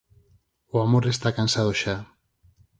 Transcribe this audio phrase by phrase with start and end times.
[0.75, 1.95] O amor está cansado xa.